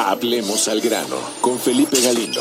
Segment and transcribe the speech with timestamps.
[0.00, 2.40] Hablemos al grano con Felipe Galindo.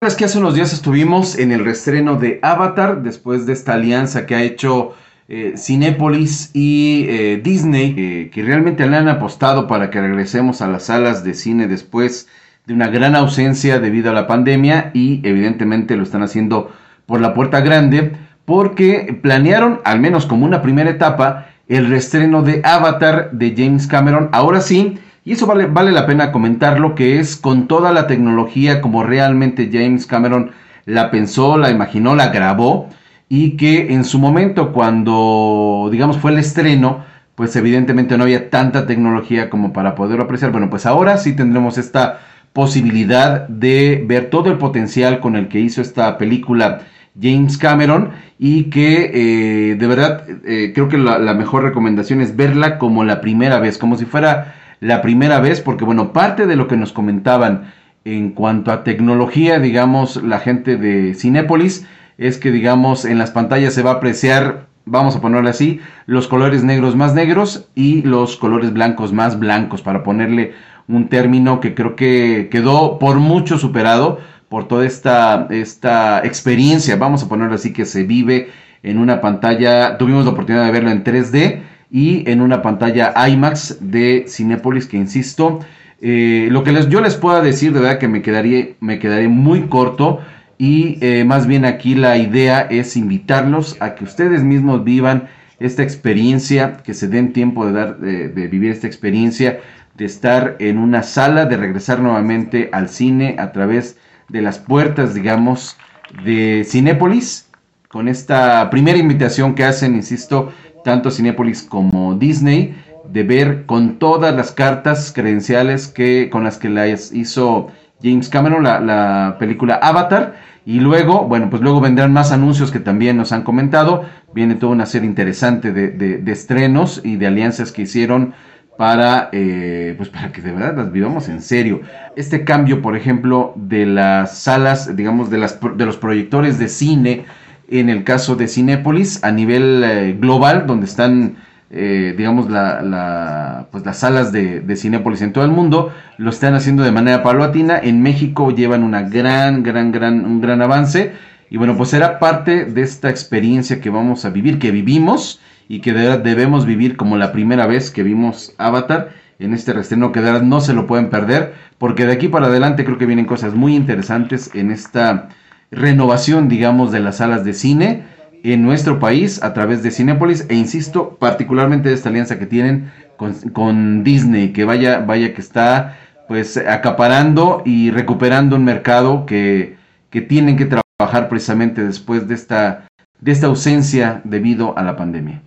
[0.00, 4.24] Es que hace unos días estuvimos en el restreno de Avatar, después de esta alianza
[4.24, 4.94] que ha hecho
[5.28, 10.84] eh, Cinépolis y eh, Disney, que realmente le han apostado para que regresemos a las
[10.84, 12.28] salas de cine después
[12.66, 16.70] de una gran ausencia debido a la pandemia y evidentemente lo están haciendo
[17.06, 18.12] por la puerta grande
[18.44, 24.28] porque planearon, al menos como una primera etapa, el restreno de Avatar de James Cameron.
[24.32, 28.80] Ahora sí, y eso vale, vale la pena comentarlo, que es con toda la tecnología
[28.80, 30.52] como realmente James Cameron
[30.84, 32.88] la pensó, la imaginó, la grabó
[33.28, 38.86] y que en su momento cuando digamos fue el estreno, pues evidentemente no había tanta
[38.86, 40.52] tecnología como para poderlo apreciar.
[40.52, 42.20] Bueno, pues ahora sí tendremos esta
[42.52, 46.82] posibilidad de ver todo el potencial con el que hizo esta película
[47.20, 52.78] James Cameron y que eh, de verdad eh, creo que la, mejor recomendación es verla
[52.78, 56.68] como la primera vez, como si fuera la primera vez, porque bueno, parte de lo
[56.68, 57.72] que nos comentaban
[58.04, 61.86] en cuanto a tecnología, digamos, la gente de Cinépolis,
[62.18, 66.28] es que digamos en las pantallas se va a apreciar, vamos a ponerlo así, los
[66.28, 70.52] colores negros más negros y los colores blancos más blancos, para ponerle
[70.88, 77.22] un término que creo que quedó por mucho superado por toda esta, esta experiencia, vamos
[77.22, 78.48] a ponerlo así, que se vive
[78.82, 83.78] en una pantalla, tuvimos la oportunidad de verlo en 3D y en una pantalla IMAX
[83.80, 85.60] de Cinepolis, que insisto,
[86.00, 89.28] eh, lo que les, yo les pueda decir, de verdad que me quedaría, me quedaría
[89.28, 90.20] muy corto
[90.58, 95.82] y eh, más bien aquí la idea es invitarlos a que ustedes mismos vivan esta
[95.82, 99.60] experiencia, que se den tiempo de, dar, de vivir esta experiencia,
[99.94, 103.96] de estar en una sala, de regresar nuevamente al cine a través
[104.28, 105.76] de las puertas, digamos,
[106.24, 107.48] de Cinépolis,
[107.88, 110.52] con esta primera invitación que hacen, insisto,
[110.84, 112.76] tanto Cinépolis como Disney,
[113.10, 117.68] de ver con todas las cartas credenciales que, con las que la hizo
[118.02, 120.36] James Cameron la, película Avatar.
[120.64, 124.04] Y luego, bueno, pues luego vendrán más anuncios que también nos han comentado.
[124.34, 128.34] Viene toda una serie interesante de, de estrenos y de alianzas que hicieron
[128.76, 131.80] para, eh, pues para que de verdad las vivamos en serio.
[132.14, 137.24] Este cambio, por ejemplo, de las salas, digamos, de, las, de los proyectores de cine,
[137.68, 141.36] en el caso de Cinépolis, a nivel eh, global, donde están,
[141.70, 146.54] eh, digamos, la, pues las salas de, de Cinépolis en todo el mundo, lo están
[146.54, 147.78] haciendo de manera paulatina.
[147.78, 151.12] En México llevan una gran, gran, gran, un gran avance.
[151.50, 155.80] Y bueno, pues será parte de esta experiencia que vamos a vivir, que vivimos y
[155.80, 160.26] que debemos vivir como la primera vez que vimos Avatar en este restreno que de
[160.26, 163.54] verdad no se lo pueden perder porque de aquí para adelante creo que vienen cosas
[163.54, 165.28] muy interesantes en esta
[165.70, 168.04] renovación digamos de las salas de cine
[168.44, 172.92] en nuestro país a través de Cinepolis e insisto particularmente de esta alianza que tienen
[173.16, 179.76] con, con Disney que vaya vaya que está pues acaparando y recuperando un mercado que,
[180.10, 180.66] que tienen que
[180.98, 182.88] trabajar precisamente después de esta
[183.20, 185.42] de esta ausencia debido a la pandemia.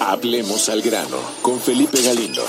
[0.00, 2.42] Hablemos al grano con Felipe Galindo.